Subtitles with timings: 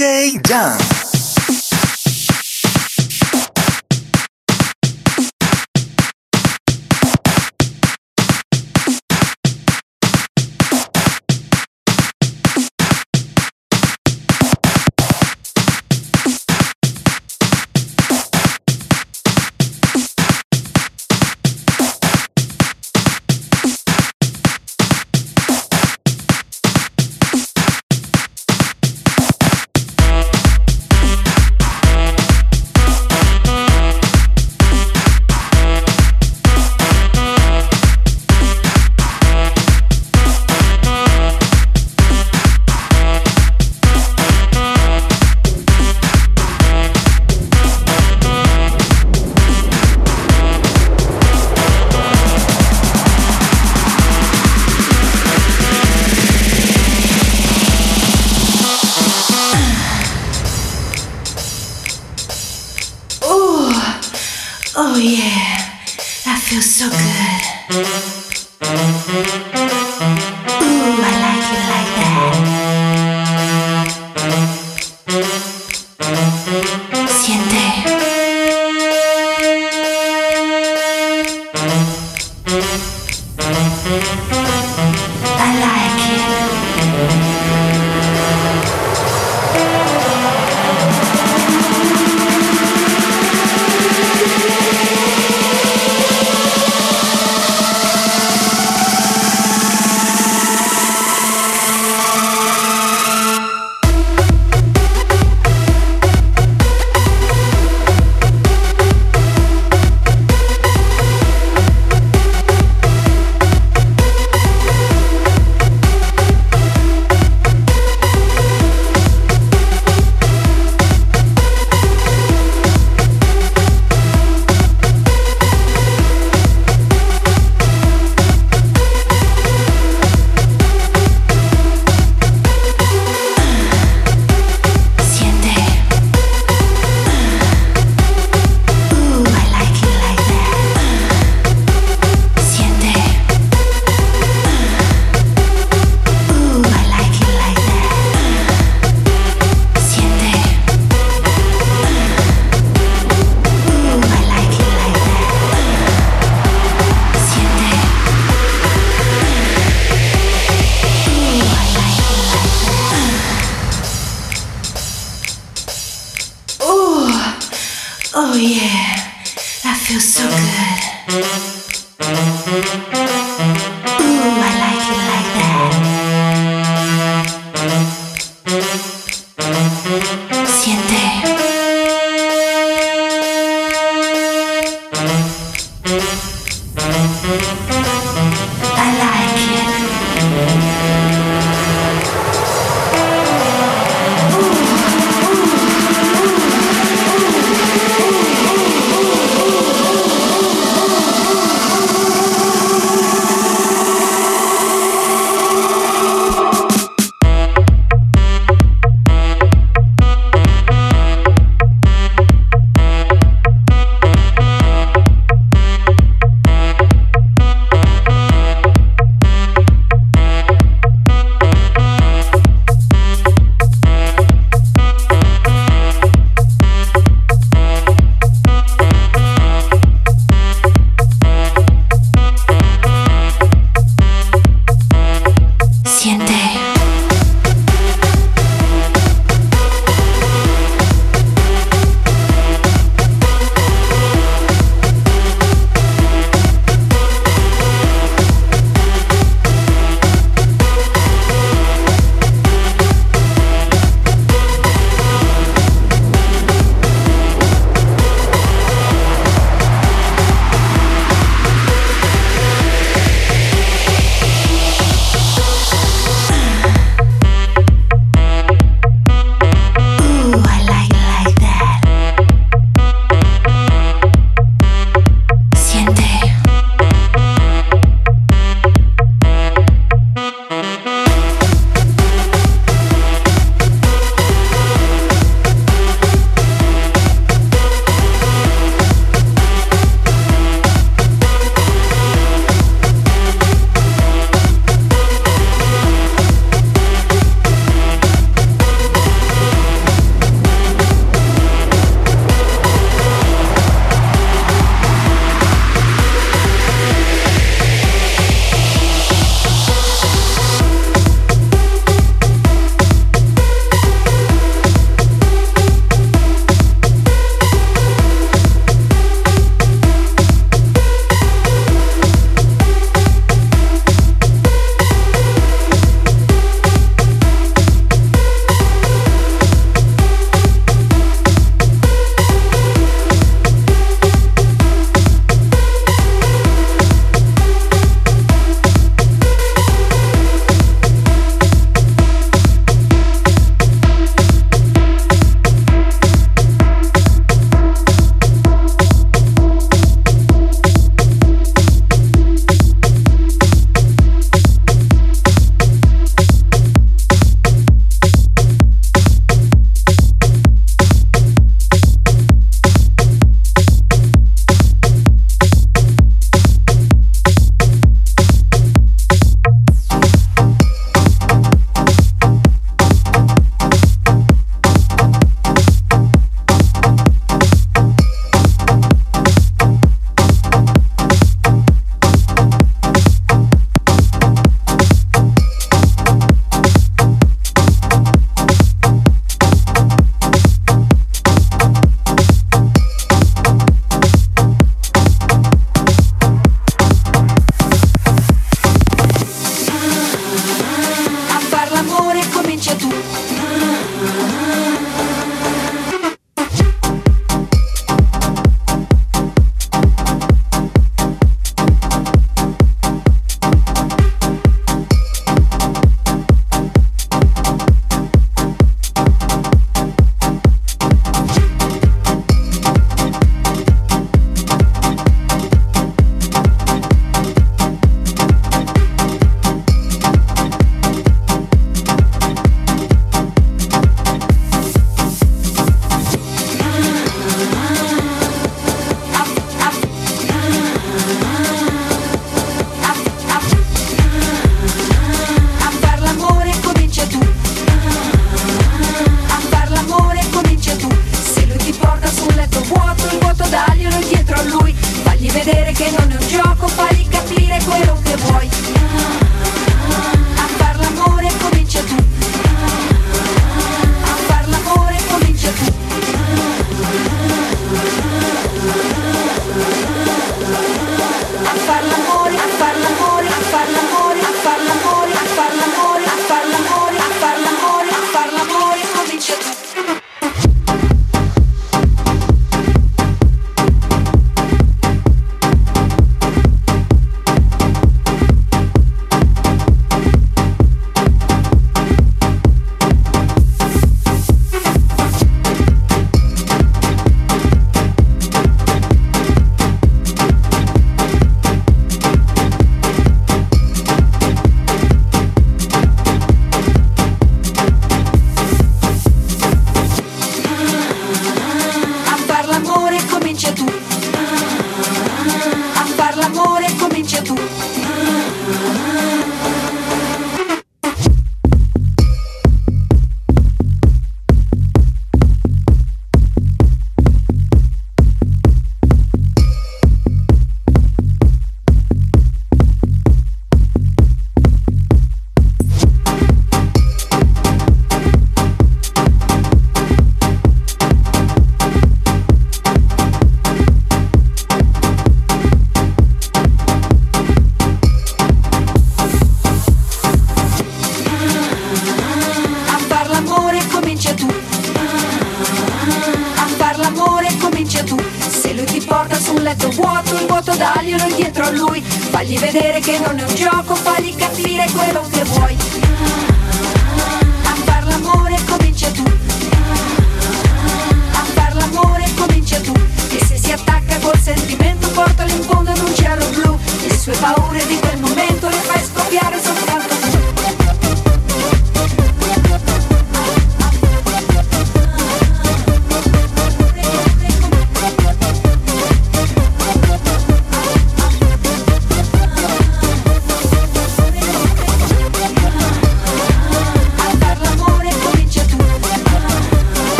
[0.00, 0.99] DJ ジ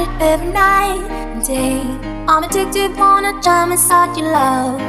[0.00, 1.80] about it every night and day.
[2.28, 4.80] I'm addicted, wanna jump inside your love.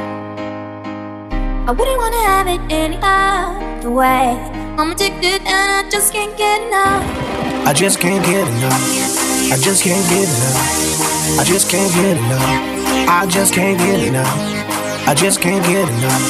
[1.68, 4.36] I wouldn't wanna have it any other way.
[4.78, 7.02] I'm addicted and I just can't get enough.
[7.66, 8.82] I just can't get enough.
[9.52, 11.38] I just can't get enough.
[11.38, 13.18] I just can't get enough.
[13.18, 15.08] I just can't get enough.
[15.08, 16.22] I just can't get enough.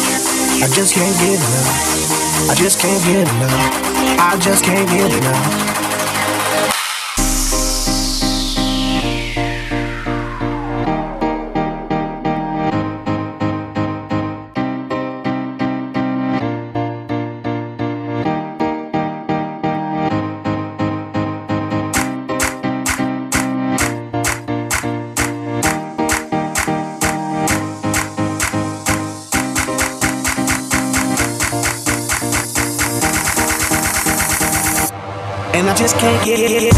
[0.62, 2.50] I just can't get enough.
[2.50, 4.18] I just can't get enough.
[4.18, 5.71] I just can't get enough.
[36.38, 36.71] yeah.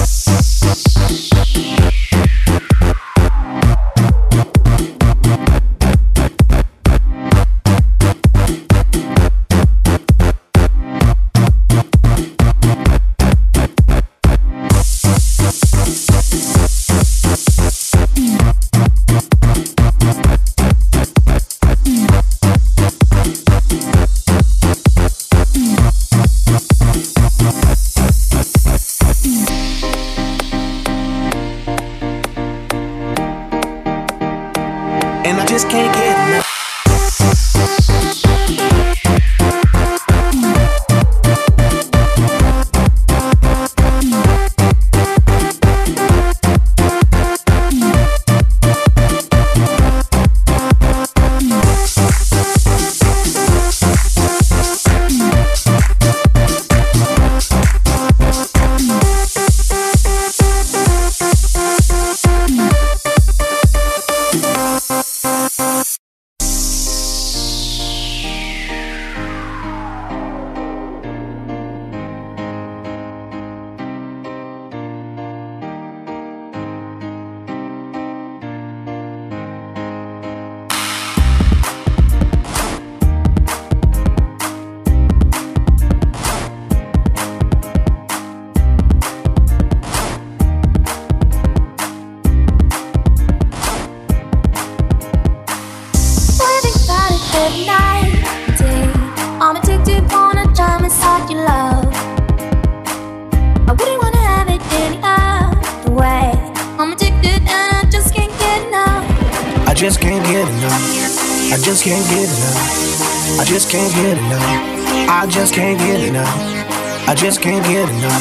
[116.15, 117.09] Can't get.
[117.17, 118.13] just can't get enough.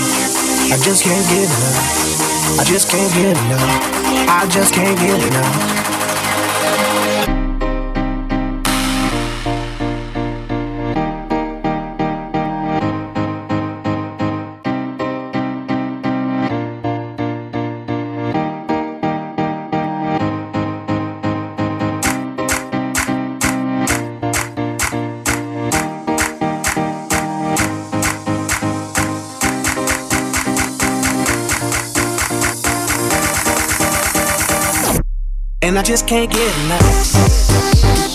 [0.72, 2.60] I just can't get enough.
[2.60, 4.30] I just can't get enough.
[4.30, 5.83] I just can't get enough.
[35.74, 38.13] And I just can't get enough.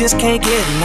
[0.00, 0.79] Just can't get enough.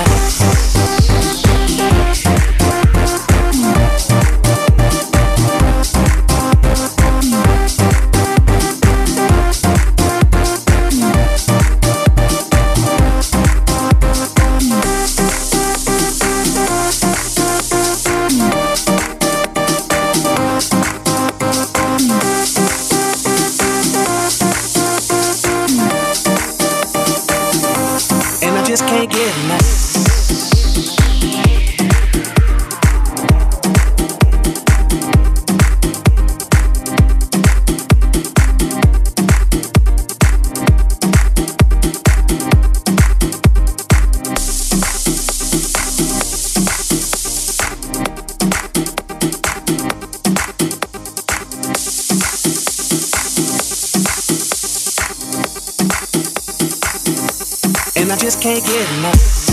[58.25, 59.44] Just can't get enough.